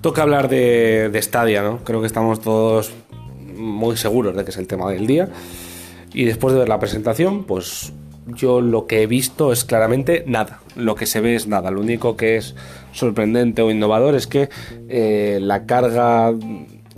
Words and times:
Toca 0.00 0.22
hablar 0.22 0.48
de, 0.48 1.10
de 1.10 1.22
Stadia, 1.22 1.62
¿no? 1.62 1.78
Creo 1.84 2.00
que 2.00 2.06
estamos 2.06 2.40
todos 2.40 2.92
muy 3.56 3.96
seguros 3.96 4.36
de 4.36 4.44
que 4.44 4.50
es 4.50 4.56
el 4.56 4.66
tema 4.66 4.90
del 4.90 5.06
día. 5.06 5.28
Y 6.14 6.24
después 6.24 6.54
de 6.54 6.60
ver 6.60 6.68
la 6.68 6.78
presentación, 6.78 7.44
pues 7.44 7.92
yo 8.26 8.60
lo 8.60 8.86
que 8.86 9.02
he 9.02 9.06
visto 9.06 9.52
es 9.52 9.64
claramente 9.64 10.24
nada. 10.26 10.60
Lo 10.76 10.94
que 10.94 11.06
se 11.06 11.20
ve 11.20 11.34
es 11.34 11.46
nada. 11.46 11.70
Lo 11.70 11.80
único 11.80 12.16
que 12.16 12.36
es 12.36 12.54
sorprendente 12.92 13.62
o 13.62 13.70
innovador 13.70 14.14
es 14.14 14.26
que 14.26 14.48
eh, 14.88 15.38
la 15.40 15.66
carga 15.66 16.32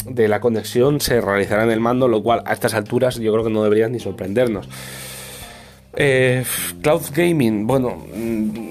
de 0.06 0.28
la 0.28 0.40
conexión 0.40 1.00
se 1.00 1.20
realizará 1.20 1.64
en 1.64 1.70
el 1.70 1.80
mando, 1.80 2.08
lo 2.08 2.22
cual 2.22 2.42
a 2.46 2.52
estas 2.52 2.74
alturas 2.74 3.16
yo 3.16 3.32
creo 3.32 3.44
que 3.44 3.50
no 3.50 3.62
debería 3.62 3.88
ni 3.88 4.00
sorprendernos. 4.00 4.68
Eh, 5.96 6.44
cloud 6.82 7.02
gaming, 7.14 7.66
bueno, 7.66 8.04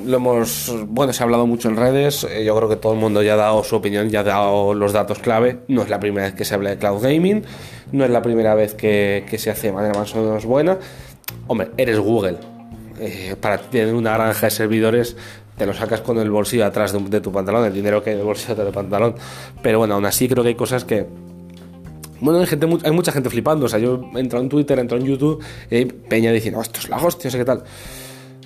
lo 0.06 0.18
hemos, 0.18 0.74
bueno, 0.88 1.12
se 1.12 1.21
ha 1.21 1.26
hablado 1.26 1.46
mucho 1.46 1.68
en 1.68 1.76
redes. 1.76 2.24
eh, 2.24 2.46
yo 2.46 2.56
creo 2.56 2.70
que 2.70 2.78
todo 2.78 2.93
el 2.93 3.00
mundo 3.00 3.21
ya 3.21 3.34
ha 3.34 3.38
dado 3.38 3.64
su 3.64 3.76
opinión, 3.76 4.10
ya 4.10 4.21
ha 4.21 4.24
dado 4.24 4.74
los 4.74 4.93
datos 4.93 5.20
clave. 5.20 5.60
No 5.68 5.82
es 5.82 5.90
la 5.90 6.00
primera 6.00 6.28
vez 6.28 6.36
que 6.36 6.46
se 6.46 6.56
habla 6.56 6.70
de 6.70 6.78
cloud 6.78 7.02
gaming, 7.02 7.43
no 7.92 8.06
es 8.06 8.12
la 8.12 8.21
primera 8.21 8.56
vez 8.56 8.74
que, 8.74 9.26
se 9.38 9.50
hace 9.50 9.68
de 9.68 9.74
manera 9.74 10.00
más 10.00 10.16
o 10.16 10.24
menos 10.24 10.46
buena. 10.46 10.78
Hombre, 11.48 11.71
eres 11.78 12.00
Google. 12.00 12.38
Eh, 13.00 13.36
para 13.40 13.57
tener 13.57 13.93
una 13.93 14.14
granja 14.14 14.48
de 14.48 14.51
servidores, 14.51 15.15
te 15.57 15.65
lo 15.65 15.74
sacas 15.74 16.01
con 16.01 16.20
el 16.20 16.32
bolsillo 16.32 16.65
atrás 16.65 16.93
de, 16.93 17.00
de 17.00 17.21
tu 17.21 17.32
pantalón, 17.32 17.65
el 17.65 17.74
dinero 17.74 18.01
que 18.01 18.12
hay 18.12 18.15
en 18.15 18.21
el 18.21 18.26
bolsillo 18.26 18.54
atrás 18.54 18.65
del 18.65 18.74
pantalón. 18.74 19.15
Pero 19.62 19.79
bueno, 19.79 19.96
aún 19.96 20.06
así 20.06 20.29
creo 20.29 20.43
que 20.43 20.50
hay 20.50 20.56
cosas 20.56 20.86
que 20.86 21.06
bueno, 22.21 22.39
hay, 22.39 22.47
gente, 22.47 22.68
hay 22.83 22.91
mucha 22.91 23.11
gente 23.11 23.29
flipando. 23.29 23.65
O 23.65 23.69
sea, 23.69 23.79
yo 23.79 24.09
entro 24.15 24.39
en 24.39 24.50
Twitter, 24.50 24.79
entro 24.79 24.97
en 24.97 25.05
YouTube 25.05 25.43
y 25.69 25.75
hay 25.75 25.86
peña 25.86 26.32
diciendo, 26.32 26.59
"Oh, 26.59 26.61
esto 26.61 26.79
es 26.79 26.89
la 26.89 26.97
hostia, 26.97 27.28
no 27.28 27.32
sé 27.32 27.37
qué 27.37 27.45
tal. 27.45 27.64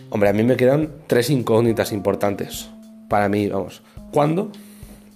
Hombre, 0.10 0.30
a 0.30 0.34
mí 0.34 0.44
me 0.44 0.56
quedan 0.56 0.90
tres 1.08 1.30
incógnitas 1.30 1.92
importantes. 1.92 2.70
Para 3.10 3.30
mí, 3.30 3.48
vamos. 3.48 3.82
¿Cuándo? 4.12 4.52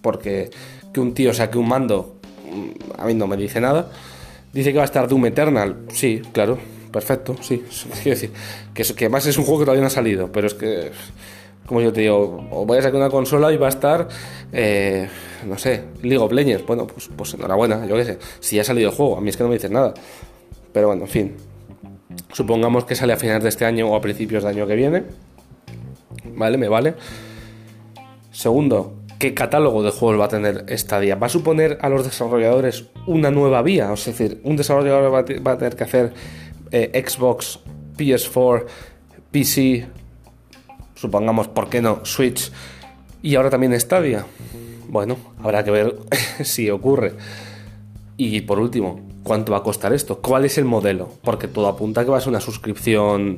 Porque 0.02 0.50
que 0.92 1.00
un 1.00 1.14
tío 1.14 1.34
saque 1.34 1.58
un 1.58 1.68
mando, 1.68 2.20
mm, 2.52 3.00
a 3.02 3.06
mí 3.06 3.14
no 3.14 3.28
me 3.28 3.38
dice 3.38 3.62
nada. 3.62 3.92
Dice 4.54 4.72
que 4.72 4.78
va 4.78 4.84
a 4.84 4.86
estar 4.86 5.08
Doom 5.08 5.28
Eternal. 5.28 5.86
Sí, 5.90 6.22
claro, 6.32 6.58
perfecto, 6.92 7.36
sí. 7.42 7.64
Quiero 8.04 8.20
decir, 8.20 8.32
que, 8.74 8.84
que 8.84 9.06
es 9.06 9.38
un 9.38 9.44
juego 9.44 9.60
que 9.60 9.66
todavía 9.66 9.82
no 9.82 9.88
ha 9.88 9.92
salido, 9.92 10.32
pero 10.32 10.48
es 10.48 10.56
que 10.56 10.92
como 11.68 11.82
yo 11.82 11.94
te 11.94 12.02
digo, 12.02 12.28
voy 12.66 12.78
a 12.80 12.82
sacar 12.82 12.96
una 13.00 13.10
consola 13.12 13.52
y 13.54 13.58
va 13.58 13.68
a 13.68 13.70
estar, 13.70 14.08
eh, 14.52 15.08
no 15.46 15.58
sé, 15.60 15.84
League 16.02 16.18
of 16.18 16.32
Legends. 16.32 16.66
Bueno, 16.66 16.88
pues, 16.88 17.10
pues 17.16 17.34
enhorabuena, 17.36 17.86
yo 17.86 17.96
qué 17.96 18.06
sé. 18.06 18.18
Si 18.40 18.58
ha 18.60 18.64
salido 18.64 18.90
el 18.90 18.96
juego, 18.96 19.18
a 19.18 19.22
mí 19.22 19.30
es 19.30 19.38
que 19.38 19.44
no 19.44 19.50
me 19.50 19.56
dices 19.56 19.70
nada. 19.72 19.94
Pero 20.74 20.88
bueno, 20.88 21.04
en 21.04 21.08
fin. 21.10 21.36
Supongamos 22.34 22.86
que 22.86 22.96
sale 22.96 23.14
a 23.14 23.18
finales 23.18 23.44
de 23.44 23.50
este 23.50 23.66
año 23.66 23.88
o 23.90 23.96
a 23.96 24.02
principios 24.02 24.44
del 24.44 24.56
año 24.56 24.66
que 24.66 24.76
viene. 24.76 25.04
Vale, 26.36 26.58
me 26.58 26.68
vale. 26.70 26.96
Segundo, 28.32 28.96
¿qué 29.20 29.34
catálogo 29.34 29.84
de 29.84 29.92
juegos 29.92 30.20
va 30.20 30.26
a 30.26 30.30
tener 30.30 30.66
Stadia? 30.78 31.16
¿Va 31.16 31.28
a 31.28 31.30
suponer 31.30 31.78
a 31.82 31.90
los 31.90 32.04
desarrolladores 32.06 32.86
una 33.08 33.32
nueva 33.32 33.62
vía? 33.62 33.92
Es 33.94 34.06
decir, 34.06 34.40
un 34.44 34.56
desarrollador 34.56 35.14
va 35.14 35.20
a, 35.20 35.26
te- 35.26 35.40
va 35.40 35.54
a 35.54 35.58
tener 35.58 35.76
que 35.76 35.84
hacer 35.84 36.14
eh, 36.72 37.04
Xbox, 37.06 37.60
PS4, 37.98 38.66
PC, 39.32 39.88
supongamos, 40.98 41.48
¿por 41.48 41.70
qué 41.70 41.82
no? 41.82 42.04
Switch 42.04 42.52
y 43.22 43.36
ahora 43.36 43.50
también 43.50 43.80
Stadia. 43.80 44.26
Bueno, 44.90 45.18
habrá 45.44 45.64
que 45.64 45.72
ver 45.72 45.96
si 46.44 46.70
ocurre. 46.70 47.14
Y 48.16 48.42
por 48.42 48.60
último, 48.60 49.02
¿cuánto 49.24 49.52
va 49.52 49.60
a 49.60 49.64
costar 49.64 49.94
esto? 49.94 50.20
¿Cuál 50.22 50.46
es 50.46 50.58
el 50.58 50.66
modelo? 50.66 51.10
Porque 51.24 51.48
todo 51.48 51.68
apunta 51.68 52.02
a 52.02 52.06
que 52.06 52.12
va 52.12 52.18
a 52.18 52.22
ser 52.22 52.30
una 52.30 52.42
suscripción. 52.42 53.38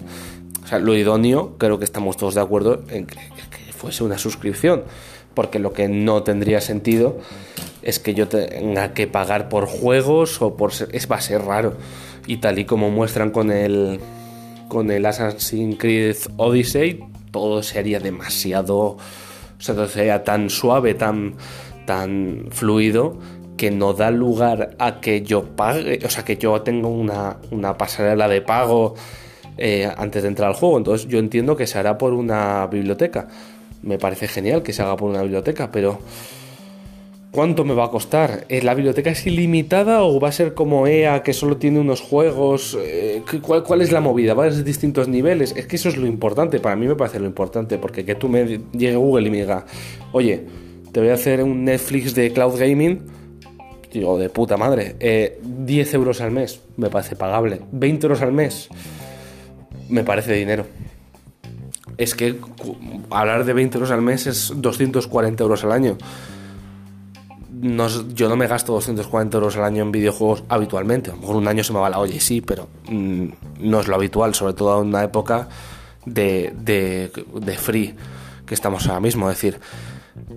O 0.64 0.68
sea, 0.68 0.80
lo 0.80 0.96
idóneo, 0.96 1.58
creo 1.58 1.80
que 1.80 1.86
estamos 1.86 2.18
todos 2.18 2.36
de 2.36 2.42
acuerdo 2.42 2.84
en 2.90 3.06
que, 3.06 3.16
que 3.16 3.74
fuese 3.74 4.04
una 4.04 4.18
suscripción. 4.18 4.84
Porque 5.34 5.60
lo 5.60 5.74
que 5.74 5.88
no 5.88 6.24
tendría 6.24 6.60
sentido 6.62 7.20
es 7.82 8.00
que 8.00 8.14
yo 8.14 8.28
tenga 8.28 8.94
que 8.94 9.08
pagar 9.08 9.50
por 9.50 9.66
juegos 9.66 10.42
o 10.42 10.56
por. 10.58 10.72
es, 10.92 11.12
va 11.12 11.18
a 11.18 11.22
ser 11.22 11.42
raro. 11.44 11.78
Y 12.28 12.38
tal 12.38 12.60
y 12.60 12.66
como 12.66 12.90
muestran 12.92 13.32
con 13.32 13.52
el. 13.52 14.00
Con 14.68 14.92
el 14.92 15.04
Assassin's 15.08 15.78
Creed 15.80 16.18
Odyssey, 16.38 17.00
todo 17.32 17.64
sería 17.64 18.00
demasiado. 18.00 18.78
O 18.78 18.98
sea, 19.62 19.88
sería 19.88 20.24
tan 20.24 20.50
suave, 20.50 20.94
tan, 20.94 21.36
tan 21.86 22.48
fluido, 22.50 23.18
que 23.58 23.72
no 23.72 23.94
da 23.94 24.10
lugar 24.10 24.76
a 24.80 25.02
que 25.02 25.22
yo 25.22 25.44
pague, 25.44 26.00
o 26.06 26.10
sea, 26.10 26.24
que 26.24 26.38
yo 26.38 26.62
tenga 26.62 26.88
una, 26.88 27.38
una 27.52 27.78
pasarela 27.78 28.30
de 28.30 28.42
pago 28.42 28.96
eh, 29.58 29.92
antes 29.98 30.24
de 30.24 30.30
entrar 30.30 30.48
al 30.48 30.56
juego. 30.56 30.78
Entonces 30.78 31.08
yo 31.10 31.20
entiendo 31.20 31.58
que 31.58 31.68
se 31.68 31.78
hará 31.78 31.98
por 31.98 32.14
una 32.14 32.66
biblioteca. 32.68 33.28
Me 33.82 33.98
parece 33.98 34.28
genial 34.30 34.64
que 34.64 34.72
se 34.72 34.82
haga 34.82 34.96
por 34.96 35.10
una 35.10 35.22
biblioteca, 35.22 35.70
pero 35.72 36.00
¿cuánto 37.32 37.64
me 37.64 37.74
va 37.74 37.86
a 37.86 37.90
costar? 37.92 38.46
¿Eh, 38.50 38.62
¿La 38.62 38.74
biblioteca 38.74 39.10
es 39.12 39.26
ilimitada 39.28 40.04
o 40.04 40.20
va 40.20 40.30
a 40.30 40.32
ser 40.32 40.54
como 40.54 40.88
EA 40.88 41.22
que 41.24 41.34
solo 41.34 41.58
tiene 41.58 41.80
unos 41.80 42.02
juegos? 42.02 42.78
Eh, 42.82 43.22
¿qué- 43.30 43.40
cuál, 43.40 43.82
es 43.82 43.92
la 43.92 44.02
movida? 44.02 44.34
¿Va 44.34 44.46
a 44.46 44.52
ser 44.52 44.64
distintos 44.64 45.08
niveles? 45.08 45.54
Es 45.56 45.68
que 45.68 45.76
eso 45.76 45.90
es 45.90 45.98
lo 45.98 46.08
importante, 46.08 46.60
para 46.60 46.76
mí 46.76 46.88
me 46.88 46.96
parece 46.96 47.20
lo 47.20 47.26
importante, 47.28 47.78
porque 47.78 48.06
que 48.06 48.16
tú 48.16 48.30
me 48.30 48.60
llegue 48.74 48.96
Google 48.96 49.28
y 49.28 49.32
me 49.32 49.38
diga, 49.38 49.66
oye, 50.12 50.46
te 50.92 51.00
voy 51.00 51.10
a 51.10 51.14
hacer 51.14 51.44
un 51.44 51.66
Netflix 51.66 52.16
de 52.16 52.32
cloud 52.34 52.60
gaming, 52.60 53.02
digo, 53.92 54.18
de 54.18 54.30
puta 54.30 54.58
madre, 54.58 54.96
eh, 55.00 55.40
10 55.44 55.94
euros 55.94 56.22
al 56.22 56.32
mes, 56.32 56.62
me 56.78 56.90
parece 56.90 57.16
pagable, 57.16 57.62
20 57.72 58.06
euros 58.08 58.22
al 58.22 58.32
mes, 58.32 58.70
me 59.90 60.04
parece 60.04 60.34
dinero. 60.34 60.66
Es 61.98 62.16
que 62.16 62.36
hablar 63.10 63.44
de 63.46 63.54
20 63.54 63.78
euros 63.78 63.92
al 63.92 64.02
mes 64.02 64.26
es 64.26 64.54
240 64.56 65.44
euros 65.44 65.64
al 65.66 65.72
año. 65.74 65.98
No 67.62 67.88
yo 68.14 68.30
no 68.30 68.38
me 68.38 68.48
gasto 68.48 68.72
240 68.74 69.38
euros 69.38 69.58
al 69.58 69.66
año 69.66 69.84
en 69.84 69.92
videojuegos 69.92 70.44
habitualmente. 70.48 71.12
A 71.12 71.16
lo 71.16 71.22
mejor 71.22 71.36
un 71.36 71.48
año 71.48 71.64
se 71.64 71.74
me 71.74 71.80
va 71.80 71.90
la 71.90 72.00
olla 72.00 72.16
y 72.16 72.20
sí, 72.20 72.40
pero 72.42 72.68
mm, 72.90 73.28
no 73.60 73.80
es 73.82 73.88
lo 73.88 73.96
habitual, 73.96 74.34
sobre 74.34 74.54
todo 74.54 74.82
en 74.82 74.90
una 74.90 75.04
época 75.04 75.50
de, 76.06 76.54
de, 76.58 77.12
de 77.34 77.58
free 77.58 77.96
que 78.46 78.54
estamos 78.54 78.88
ahora 78.88 79.02
mismo. 79.02 79.30
Es 79.30 79.38
decir, 79.38 79.60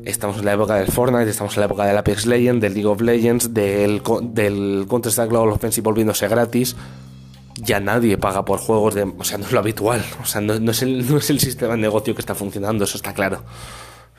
estamos 0.04 0.38
en 0.38 0.46
la 0.46 0.54
época 0.54 0.74
del 0.74 0.88
Fortnite, 0.90 1.30
estamos 1.30 1.54
en 1.56 1.60
la 1.60 1.66
época 1.66 1.84
del 1.86 1.96
Apex 1.96 2.26
Legends, 2.26 2.60
del 2.60 2.74
League 2.74 2.88
of 2.88 3.00
Legends, 3.00 3.54
del, 3.54 4.02
del 4.22 4.86
Counter-Strike 4.88 5.30
Global 5.30 5.50
Offensive 5.50 5.84
volviéndose 5.84 6.26
gratis. 6.28 6.76
Ya 7.56 7.78
nadie 7.78 8.18
paga 8.18 8.44
por 8.44 8.58
juegos 8.58 8.94
de. 8.94 9.02
O 9.16 9.24
sea, 9.24 9.38
no 9.38 9.46
es 9.46 9.52
lo 9.52 9.60
habitual. 9.60 10.04
O 10.20 10.26
sea, 10.26 10.40
no 10.40 10.70
es 10.70 10.82
el, 10.82 11.08
no 11.08 11.18
es 11.18 11.30
el 11.30 11.38
sistema 11.38 11.74
de 11.74 11.82
negocio 11.82 12.14
que 12.14 12.20
está 12.20 12.34
funcionando, 12.34 12.84
eso 12.84 12.96
está 12.96 13.14
claro. 13.14 13.42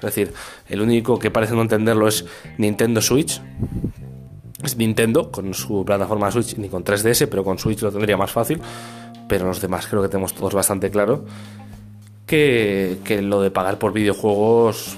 Es 0.07 0.15
decir, 0.15 0.33
el 0.67 0.81
único 0.81 1.17
que 1.19 1.31
parece 1.31 1.53
no 1.53 1.61
entenderlo 1.61 2.07
es 2.07 2.25
Nintendo 2.57 3.01
Switch. 3.01 3.41
Es 4.63 4.77
Nintendo 4.77 5.31
con 5.31 5.53
su 5.53 5.83
plataforma 5.85 6.31
Switch, 6.31 6.57
ni 6.57 6.69
con 6.69 6.83
3DS, 6.83 7.27
pero 7.27 7.43
con 7.43 7.57
Switch 7.57 7.81
lo 7.81 7.91
tendría 7.91 8.17
más 8.17 8.31
fácil. 8.31 8.59
Pero 9.27 9.45
los 9.45 9.61
demás 9.61 9.87
creo 9.87 10.01
que 10.01 10.09
tenemos 10.09 10.33
todos 10.33 10.53
bastante 10.53 10.91
claro 10.91 11.25
que, 12.25 12.97
que 13.03 13.21
lo 13.21 13.41
de 13.41 13.51
pagar 13.51 13.79
por 13.79 13.93
videojuegos 13.93 14.97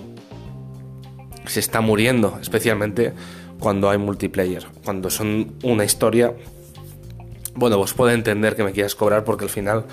se 1.46 1.60
está 1.60 1.82
muriendo, 1.82 2.38
especialmente 2.42 3.14
cuando 3.60 3.90
hay 3.90 3.98
multiplayer. 3.98 4.66
Cuando 4.84 5.10
son 5.10 5.56
una 5.64 5.86
historia, 5.86 6.34
bueno, 7.56 7.78
pues 7.78 7.94
puedo 7.94 8.12
entender 8.12 8.56
que 8.56 8.64
me 8.64 8.72
quieras 8.72 8.96
cobrar 8.96 9.24
porque 9.24 9.46
al 9.46 9.50
final 9.50 9.86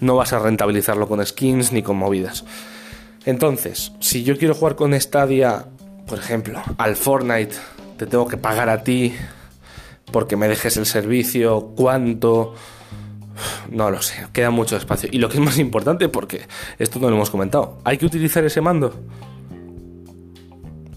no 0.00 0.16
vas 0.16 0.32
a 0.32 0.38
rentabilizarlo 0.38 1.08
con 1.08 1.24
skins 1.24 1.72
ni 1.72 1.82
con 1.82 1.96
movidas. 1.96 2.44
Entonces, 3.26 3.92
si 3.98 4.22
yo 4.22 4.38
quiero 4.38 4.54
jugar 4.54 4.76
con 4.76 4.98
Stadia, 4.98 5.66
por 6.06 6.18
ejemplo, 6.18 6.62
al 6.78 6.94
Fortnite, 6.94 7.56
te 7.98 8.06
tengo 8.06 8.28
que 8.28 8.36
pagar 8.36 8.68
a 8.68 8.84
ti 8.84 9.14
porque 10.12 10.36
me 10.36 10.46
dejes 10.46 10.76
el 10.76 10.86
servicio, 10.86 11.72
cuánto, 11.76 12.54
no 13.68 13.90
lo 13.90 14.00
sé, 14.00 14.28
queda 14.32 14.50
mucho 14.50 14.76
espacio. 14.76 15.08
Y 15.12 15.18
lo 15.18 15.28
que 15.28 15.38
es 15.38 15.42
más 15.42 15.58
importante, 15.58 16.08
porque 16.08 16.42
esto 16.78 17.00
no 17.00 17.10
lo 17.10 17.16
hemos 17.16 17.30
comentado, 17.30 17.80
¿hay 17.82 17.98
que 17.98 18.06
utilizar 18.06 18.44
ese 18.44 18.60
mando? 18.60 18.94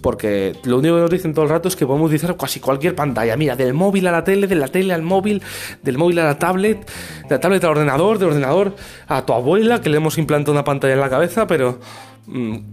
Porque 0.02 0.56
lo 0.64 0.78
único 0.78 0.96
que 0.96 1.02
nos 1.02 1.10
dicen 1.10 1.34
todo 1.34 1.44
el 1.44 1.50
rato 1.50 1.68
es 1.68 1.76
que 1.76 1.86
podemos 1.86 2.06
utilizar 2.06 2.38
casi 2.38 2.60
cualquier 2.60 2.96
pantalla. 2.96 3.36
Mira, 3.36 3.56
del 3.56 3.74
móvil 3.74 4.08
a 4.08 4.12
la 4.12 4.24
tele, 4.24 4.48
de 4.48 4.56
la 4.56 4.68
tele 4.68 4.94
al 4.94 5.02
móvil, 5.02 5.42
del 5.82 5.98
móvil 5.98 6.20
a 6.20 6.26
la 6.26 6.40
tablet, 6.40 6.90
de 7.24 7.30
la 7.30 7.40
tablet 7.40 7.64
al 7.64 7.72
ordenador, 7.72 8.20
del 8.20 8.30
ordenador 8.30 8.76
a 9.08 9.26
tu 9.26 9.34
abuela, 9.34 9.82
que 9.82 9.90
le 9.90 9.98
hemos 9.98 10.18
implantado 10.18 10.54
una 10.54 10.64
pantalla 10.64 10.94
en 10.94 11.02
la 11.02 11.10
cabeza, 11.10 11.48
pero 11.48 11.80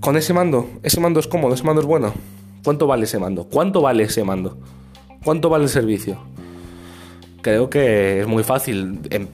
con 0.01 0.17
ese 0.17 0.33
mando, 0.33 0.69
ese 0.83 1.01
mando 1.01 1.21
es 1.21 1.27
cómodo, 1.27 1.55
ese 1.55 1.65
mando 1.65 1.81
es 1.81 1.87
bueno. 1.87 2.13
¿Cuánto 2.65 2.87
vale 2.87 3.05
ese 3.05 3.19
mando? 3.19 3.45
¿Cuánto 3.45 3.81
vale 3.81 4.03
ese 4.05 4.25
mando? 4.25 4.59
¿Cuánto 5.25 5.49
vale 5.49 5.65
el 5.65 5.71
servicio? 5.71 6.19
Creo 7.43 7.71
que 7.71 8.21
es 8.21 8.27
muy 8.27 8.43
fácil 8.43 9.01
em- 9.11 9.29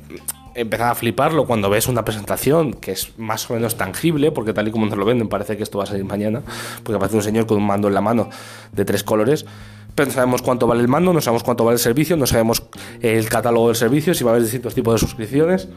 empezar 0.55 0.89
a 0.91 0.95
fliparlo 0.95 1.47
cuando 1.47 1.71
ves 1.71 1.89
una 1.89 2.05
presentación 2.05 2.75
que 2.75 2.93
es 2.93 3.19
más 3.19 3.51
o 3.51 3.55
menos 3.55 3.77
tangible, 3.77 4.33
porque 4.33 4.53
tal 4.53 4.69
y 4.69 4.71
como 4.71 4.87
nos 4.87 4.99
lo 4.99 5.05
venden 5.05 5.29
parece 5.29 5.57
que 5.57 5.63
esto 5.63 5.79
va 5.79 5.85
a 5.85 5.87
salir 5.87 6.05
mañana, 6.05 6.43
porque 6.83 6.97
aparece 6.97 7.17
un 7.17 7.23
señor 7.23 7.47
con 7.47 7.57
un 7.57 7.67
mando 7.67 7.89
en 7.89 7.95
la 7.95 8.03
mano 8.03 8.29
de 8.73 8.85
tres 8.85 9.03
colores, 9.03 9.47
pero 9.95 10.09
no 10.09 10.15
sabemos 10.15 10.43
cuánto 10.43 10.67
vale 10.67 10.83
el 10.83 10.89
mando, 10.89 11.13
no 11.13 11.21
sabemos 11.21 11.43
cuánto 11.43 11.65
vale 11.65 11.77
el 11.77 11.81
servicio, 11.81 12.17
no 12.17 12.27
sabemos 12.27 12.63
el 13.01 13.29
catálogo 13.29 13.69
del 13.69 13.77
servicio, 13.77 14.15
si 14.15 14.25
va 14.25 14.31
a 14.31 14.35
haber 14.35 14.43
distintos 14.43 14.75
tipos 14.75 14.95
de 14.95 14.99
suscripciones. 14.99 15.69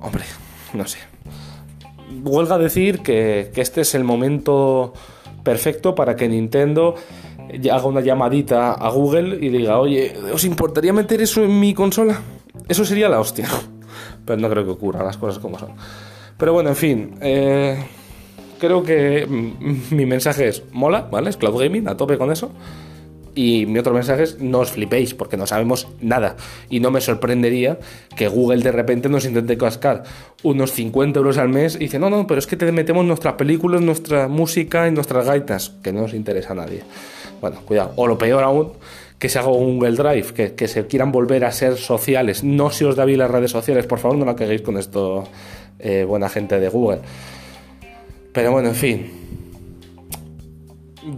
Hombre, 0.00 0.24
no 0.74 0.86
sé. 0.86 0.98
Huelga 2.22 2.58
decir 2.58 3.00
que, 3.00 3.50
que 3.54 3.60
este 3.60 3.82
es 3.82 3.94
el 3.94 4.04
momento 4.04 4.92
perfecto 5.42 5.94
para 5.94 6.16
que 6.16 6.28
Nintendo 6.28 6.94
haga 7.72 7.86
una 7.86 8.00
llamadita 8.00 8.72
a 8.72 8.90
Google 8.90 9.38
y 9.40 9.48
diga, 9.48 9.78
oye, 9.78 10.14
¿os 10.32 10.44
importaría 10.44 10.92
meter 10.92 11.20
eso 11.22 11.42
en 11.42 11.58
mi 11.58 11.74
consola? 11.74 12.20
Eso 12.68 12.84
sería 12.84 13.08
la 13.08 13.20
hostia. 13.20 13.48
Pero 14.24 14.40
no 14.40 14.50
creo 14.50 14.64
que 14.64 14.70
ocurra, 14.70 15.02
las 15.02 15.16
cosas 15.16 15.38
como 15.38 15.58
son. 15.58 15.70
Pero 16.36 16.52
bueno, 16.52 16.70
en 16.70 16.76
fin, 16.76 17.14
eh, 17.20 17.82
creo 18.58 18.82
que 18.82 19.26
mi 19.90 20.06
mensaje 20.06 20.48
es, 20.48 20.62
mola, 20.72 21.08
¿vale? 21.10 21.30
Es 21.30 21.36
cloud 21.36 21.58
gaming, 21.60 21.88
a 21.88 21.96
tope 21.96 22.18
con 22.18 22.30
eso. 22.30 22.50
Y 23.38 23.66
mi 23.66 23.78
otro 23.78 23.94
mensaje 23.94 24.24
es, 24.24 24.40
no 24.40 24.58
os 24.58 24.72
flipéis, 24.72 25.14
porque 25.14 25.36
no 25.36 25.46
sabemos 25.46 25.86
nada. 26.00 26.34
Y 26.68 26.80
no 26.80 26.90
me 26.90 27.00
sorprendería 27.00 27.78
que 28.16 28.26
Google 28.26 28.64
de 28.64 28.72
repente 28.72 29.08
nos 29.08 29.24
intente 29.24 29.56
cascar 29.56 30.02
unos 30.42 30.72
50 30.72 31.20
euros 31.20 31.38
al 31.38 31.48
mes 31.48 31.76
y 31.76 31.78
dice, 31.78 32.00
no, 32.00 32.10
no, 32.10 32.26
pero 32.26 32.40
es 32.40 32.48
que 32.48 32.56
te 32.56 32.72
metemos 32.72 33.06
nuestras 33.06 33.34
películas, 33.34 33.80
nuestra 33.80 34.26
música 34.26 34.88
y 34.88 34.90
nuestras 34.90 35.24
gaitas, 35.24 35.70
que 35.84 35.92
no 35.92 36.00
nos 36.00 36.14
interesa 36.14 36.50
a 36.50 36.56
nadie. 36.56 36.82
Bueno, 37.40 37.60
cuidado. 37.64 37.92
O 37.94 38.08
lo 38.08 38.18
peor 38.18 38.42
aún, 38.42 38.72
que 39.20 39.28
se 39.28 39.38
haga 39.38 39.50
un 39.50 39.78
Google 39.78 39.94
Drive, 39.94 40.32
que, 40.32 40.54
que 40.54 40.66
se 40.66 40.88
quieran 40.88 41.12
volver 41.12 41.44
a 41.44 41.52
ser 41.52 41.76
sociales. 41.76 42.42
No 42.42 42.70
se 42.70 42.86
os 42.86 42.96
da 42.96 43.04
bien 43.04 43.20
las 43.20 43.30
redes 43.30 43.52
sociales, 43.52 43.86
por 43.86 44.00
favor, 44.00 44.18
no 44.18 44.24
la 44.24 44.34
caguéis 44.34 44.62
con 44.62 44.76
esto, 44.76 45.28
eh, 45.78 46.02
buena 46.02 46.28
gente 46.28 46.58
de 46.58 46.68
Google. 46.70 47.02
Pero 48.32 48.50
bueno, 48.50 48.70
en 48.70 48.74
fin. 48.74 49.37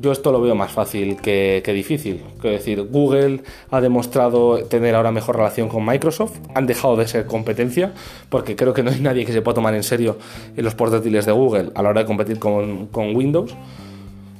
Yo 0.00 0.12
esto 0.12 0.30
lo 0.30 0.40
veo 0.40 0.54
más 0.54 0.72
fácil 0.72 1.16
que, 1.20 1.62
difícil. 1.66 2.22
Es 2.36 2.42
decir, 2.42 2.82
Google 2.90 3.42
ha 3.70 3.80
demostrado 3.80 4.62
tener 4.64 4.94
ahora 4.94 5.10
mejor 5.10 5.36
relación 5.36 5.68
con 5.68 5.84
Microsoft. 5.84 6.38
Han 6.54 6.66
dejado 6.66 6.96
de 6.96 7.08
ser 7.08 7.26
competencia, 7.26 7.92
porque 8.28 8.56
creo 8.56 8.74
que 8.74 8.82
no 8.82 8.90
hay 8.90 9.00
nadie 9.00 9.24
que 9.24 9.32
se 9.32 9.40
pueda 9.42 9.54
tomar 9.54 9.74
en 9.74 9.82
serio 9.82 10.18
en 10.56 10.64
los 10.64 10.74
portátiles 10.74 11.24
de 11.26 11.32
Google 11.32 11.70
a 11.74 11.82
la 11.82 11.88
hora 11.88 12.00
de 12.02 12.06
competir 12.06 12.38
con, 12.38 12.88
con 12.88 13.16
Windows. 13.16 13.54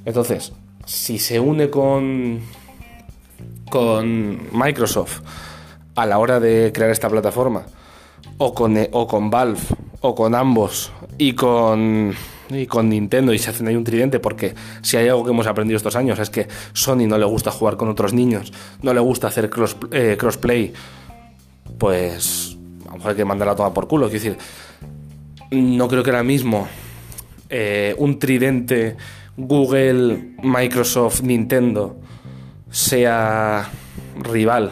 Entonces, 0.04 0.52
si 0.84 1.18
se 1.18 1.40
une 1.40 1.70
con, 1.70 2.40
con 3.70 4.40
Microsoft 4.52 5.20
a 5.94 6.06
la 6.06 6.18
hora 6.18 6.40
de 6.40 6.70
crear 6.74 6.90
esta 6.90 7.08
plataforma, 7.08 7.64
o 8.38 8.54
con, 8.54 8.76
o 8.92 9.06
con 9.06 9.30
Valve, 9.30 9.60
o 10.00 10.14
con 10.14 10.34
ambos, 10.34 10.92
y 11.18 11.34
con, 11.34 12.14
y 12.50 12.66
con 12.66 12.88
Nintendo, 12.88 13.32
y 13.32 13.38
se 13.38 13.50
hacen 13.50 13.68
ahí 13.68 13.76
un 13.76 13.84
tridente, 13.84 14.20
porque 14.20 14.54
si 14.82 14.96
hay 14.96 15.08
algo 15.08 15.24
que 15.24 15.30
hemos 15.30 15.46
aprendido 15.46 15.76
estos 15.76 15.96
años 15.96 16.18
es 16.18 16.30
que 16.30 16.48
Sony 16.72 17.06
no 17.06 17.18
le 17.18 17.24
gusta 17.24 17.50
jugar 17.50 17.76
con 17.76 17.88
otros 17.88 18.12
niños, 18.12 18.52
no 18.82 18.92
le 18.92 19.00
gusta 19.00 19.28
hacer 19.28 19.50
cross, 19.50 19.76
eh, 19.92 20.16
crossplay, 20.18 20.72
pues 21.78 22.56
a 22.86 22.90
lo 22.90 22.96
mejor 22.96 23.10
hay 23.10 23.16
que 23.16 23.24
mandarla 23.24 23.54
toda 23.54 23.72
por 23.72 23.86
culo. 23.86 24.08
Quiero 24.08 24.24
decir, 24.24 24.38
no 25.50 25.88
creo 25.88 26.02
que 26.02 26.10
ahora 26.10 26.22
mismo 26.22 26.68
eh, 27.48 27.94
un 27.98 28.18
tridente 28.18 28.96
Google, 29.36 30.34
Microsoft, 30.42 31.22
Nintendo 31.22 31.96
sea 32.70 33.70
rival. 34.22 34.70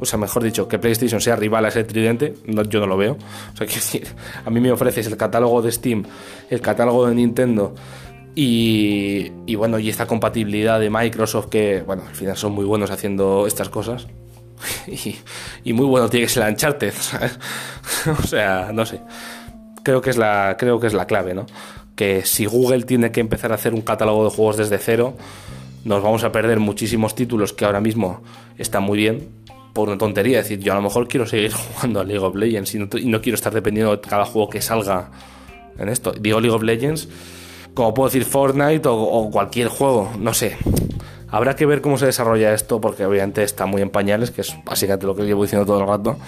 O 0.00 0.06
sea, 0.06 0.18
mejor 0.18 0.42
dicho, 0.42 0.66
que 0.66 0.78
PlayStation 0.78 1.20
sea 1.20 1.36
rival 1.36 1.64
a 1.66 1.68
ese 1.68 1.84
tridente, 1.84 2.34
yo 2.68 2.80
no 2.80 2.86
lo 2.86 2.96
veo. 2.96 3.12
O 3.52 3.56
sea, 3.56 3.66
quiero 3.66 3.80
decir, 3.80 4.06
a 4.44 4.50
mí 4.50 4.60
me 4.60 4.72
ofreces 4.72 5.06
el 5.06 5.16
catálogo 5.16 5.62
de 5.62 5.70
Steam, 5.70 6.04
el 6.48 6.60
catálogo 6.60 7.06
de 7.06 7.14
Nintendo 7.14 7.74
y, 8.34 9.32
y, 9.46 9.54
bueno, 9.56 9.78
y 9.78 9.88
esta 9.88 10.06
compatibilidad 10.06 10.80
de 10.80 10.88
Microsoft 10.88 11.46
que, 11.46 11.82
bueno, 11.82 12.04
al 12.08 12.14
final 12.14 12.36
son 12.36 12.52
muy 12.52 12.64
buenos 12.64 12.90
haciendo 12.90 13.46
estas 13.46 13.68
cosas. 13.68 14.06
y, 15.64 15.72
muy 15.72 15.86
bueno 15.86 16.08
tiene 16.08 16.26
que 16.26 16.32
ser 16.32 16.44
la 16.44 16.50
Uncharted, 16.50 16.94
o 18.18 18.26
sea, 18.26 18.70
no 18.72 18.86
sé. 18.86 19.00
Creo 19.82 20.00
que 20.00 20.10
es 20.10 20.16
la, 20.16 20.56
creo 20.58 20.78
que 20.78 20.86
es 20.86 20.94
la 20.94 21.06
clave, 21.06 21.34
¿no? 21.34 21.46
Que 21.96 22.24
si 22.24 22.44
Google 22.44 22.82
tiene 22.84 23.10
que 23.10 23.20
empezar 23.20 23.52
a 23.52 23.56
hacer 23.56 23.74
un 23.74 23.80
catálogo 23.80 24.24
de 24.24 24.30
juegos 24.30 24.56
desde 24.56 24.78
cero, 24.78 25.16
nos 25.84 26.02
vamos 26.02 26.24
a 26.24 26.32
perder 26.32 26.60
muchísimos 26.60 27.14
títulos 27.14 27.52
que 27.52 27.64
ahora 27.64 27.80
mismo 27.80 28.22
están 28.58 28.82
muy 28.82 28.98
bien 28.98 29.28
por 29.72 29.88
una 29.88 29.98
tontería. 29.98 30.40
Es 30.40 30.48
decir, 30.48 30.64
yo 30.64 30.72
a 30.72 30.76
lo 30.76 30.82
mejor 30.82 31.08
quiero 31.08 31.26
seguir 31.26 31.52
jugando 31.74 32.00
a 32.00 32.04
League 32.04 32.24
of 32.24 32.34
Legends 32.34 32.74
y 32.74 32.78
no, 32.78 33.20
quiero 33.20 33.34
estar 33.34 33.52
dependiendo 33.52 33.96
de 33.96 34.00
cada 34.00 34.24
juego 34.24 34.48
que 34.48 34.60
salga 34.60 35.10
en 35.78 35.88
esto. 35.88 36.12
Digo 36.12 36.40
League 36.40 36.54
of 36.54 36.62
Legends, 36.62 37.08
como 37.74 37.94
puedo 37.94 38.08
decir 38.08 38.24
Fortnite 38.24 38.88
o, 38.88 39.30
cualquier 39.30 39.68
juego, 39.68 40.10
no 40.18 40.34
sé. 40.34 40.56
Habrá 41.28 41.54
que 41.54 41.64
ver 41.64 41.80
cómo 41.80 41.96
se 41.96 42.06
desarrolla 42.06 42.52
esto, 42.52 42.80
porque 42.80 43.06
obviamente 43.06 43.44
está 43.44 43.64
muy 43.64 43.82
en 43.82 43.90
pañales, 43.90 44.32
que 44.32 44.40
es 44.40 44.56
básicamente 44.64 45.06
lo 45.06 45.14
que 45.14 45.22
llevo 45.22 45.42
diciendo 45.42 45.64
todo 45.64 45.80
el 45.80 45.86
rato. 45.86 46.18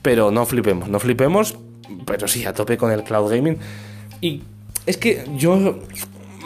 Pero 0.00 0.30
no 0.30 0.46
flipemos, 0.46 0.88
no 0.88 1.00
flipemos, 1.00 1.56
pero 2.06 2.28
sí, 2.28 2.44
a 2.44 2.52
tope 2.52 2.76
con 2.76 2.92
el 2.92 3.02
cloud 3.02 3.30
gaming. 3.30 3.58
Y 4.20 4.42
es 4.86 4.96
que 4.96 5.24
yo 5.36 5.80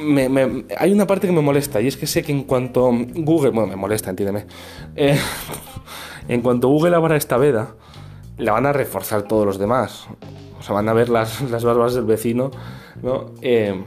me, 0.00 0.64
hay 0.78 0.92
una 0.92 1.06
parte 1.06 1.26
que 1.26 1.32
me 1.32 1.40
molesta 1.40 1.80
y 1.80 1.88
es 1.88 1.96
que 1.96 2.06
sé 2.06 2.22
que 2.22 2.32
en 2.32 2.44
cuanto 2.44 2.90
Google, 2.90 3.50
bueno, 3.50 3.68
me 3.68 3.76
molesta, 3.76 4.10
entiéndeme, 4.10 4.46
eh, 4.94 5.18
en 6.28 6.42
cuanto 6.42 6.68
Google 6.68 6.96
abra 6.96 7.16
esta 7.16 7.36
veda, 7.36 7.74
la 8.38 8.52
van 8.52 8.66
a 8.66 8.72
reforzar 8.72 9.22
todos 9.22 9.46
los 9.46 9.58
demás. 9.58 10.06
O 10.58 10.62
sea, 10.62 10.74
van 10.74 10.88
a 10.88 10.92
ver 10.92 11.08
las, 11.08 11.40
las 11.50 11.64
barbas 11.64 11.94
del 11.94 12.04
vecino, 12.04 12.50
¿no? 13.02 13.26
Eh, 13.42 13.84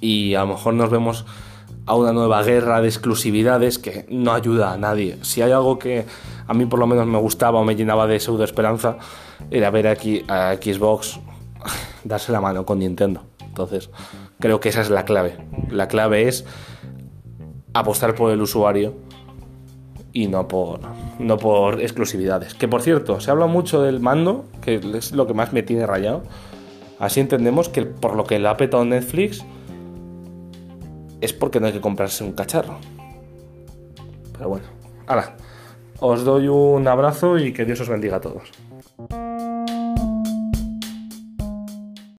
y 0.00 0.34
a 0.34 0.40
lo 0.40 0.48
mejor 0.48 0.74
nos 0.74 0.90
vemos 0.90 1.24
a 1.86 1.94
una 1.94 2.12
nueva 2.12 2.42
guerra 2.42 2.80
de 2.80 2.88
exclusividades 2.88 3.78
que 3.78 4.06
no 4.08 4.32
ayuda 4.32 4.72
a 4.72 4.78
nadie. 4.78 5.18
Si 5.22 5.42
hay 5.42 5.52
algo 5.52 5.78
que 5.78 6.06
a 6.46 6.54
mí 6.54 6.66
por 6.66 6.78
lo 6.78 6.86
menos 6.86 7.06
me 7.06 7.18
gustaba 7.18 7.60
o 7.60 7.64
me 7.64 7.76
llenaba 7.76 8.06
de 8.06 8.20
pseudo 8.20 8.44
esperanza, 8.44 8.98
era 9.50 9.70
ver 9.70 9.88
aquí 9.88 10.24
a 10.28 10.54
Xbox 10.54 11.20
darse 12.04 12.32
la 12.32 12.40
mano 12.40 12.64
con 12.64 12.78
Nintendo. 12.78 13.22
Entonces, 13.40 13.90
creo 14.40 14.60
que 14.60 14.70
esa 14.70 14.80
es 14.80 14.90
la 14.90 15.04
clave. 15.04 15.36
La 15.70 15.88
clave 15.88 16.26
es 16.26 16.44
apostar 17.72 18.14
por 18.14 18.32
el 18.32 18.40
usuario 18.40 18.94
y 20.14 20.28
no 20.28 20.48
por, 20.48 20.80
no 21.18 21.36
por 21.36 21.82
exclusividades. 21.82 22.54
Que 22.54 22.68
por 22.68 22.80
cierto, 22.80 23.20
se 23.20 23.30
habla 23.30 23.46
mucho 23.46 23.82
del 23.82 24.00
mando, 24.00 24.46
que 24.62 24.76
es 24.94 25.12
lo 25.12 25.26
que 25.26 25.34
más 25.34 25.52
me 25.52 25.62
tiene 25.62 25.86
rayado. 25.86 26.22
Así 26.98 27.20
entendemos 27.20 27.68
que 27.68 27.82
por 27.82 28.14
lo 28.16 28.24
que 28.24 28.38
le 28.38 28.48
ha 28.48 28.56
petado 28.56 28.84
Netflix 28.84 29.44
es 31.20 31.32
porque 31.32 31.58
no 31.58 31.66
hay 31.66 31.72
que 31.72 31.80
comprarse 31.80 32.22
un 32.22 32.32
cacharro. 32.32 32.78
Pero 34.32 34.48
bueno, 34.48 34.66
ahora, 35.06 35.36
os 35.98 36.24
doy 36.24 36.46
un 36.46 36.86
abrazo 36.86 37.36
y 37.36 37.52
que 37.52 37.64
Dios 37.64 37.80
os 37.80 37.88
bendiga 37.88 38.16
a 38.16 38.20
todos. 38.20 38.50